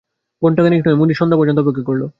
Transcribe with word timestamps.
ঘন্টাখানিক 0.41 0.81
নয়, 0.85 0.95
মুনির 0.95 1.17
সন্ধ্যা 1.19 1.37
পর্যন্ত 1.37 1.59
অপেক্ষা 1.59 1.83
করল। 1.83 2.03